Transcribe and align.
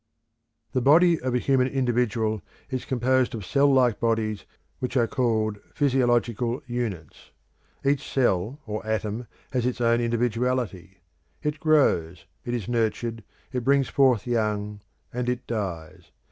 The 0.71 0.81
body 0.81 1.19
of 1.19 1.35
a 1.35 1.37
human 1.37 1.67
individual 1.67 2.41
is 2.71 2.85
composed 2.85 3.35
of 3.35 3.45
cell 3.45 3.71
like 3.71 3.99
bodies 3.99 4.45
which 4.79 4.97
are 4.97 5.05
called 5.05 5.59
"physiological 5.75 6.63
units." 6.65 7.29
Each 7.85 8.01
cell 8.11 8.59
or 8.65 8.83
atom 8.83 9.27
has 9.51 9.67
its 9.67 9.79
own 9.79 10.01
individuality; 10.01 11.01
it 11.43 11.59
grows, 11.59 12.25
it 12.43 12.55
is 12.55 12.67
nurtured, 12.67 13.23
it 13.51 13.63
brings 13.63 13.89
forth 13.89 14.25
young, 14.25 14.81
and 15.13 15.29
it 15.29 15.45
dies. 15.45 16.09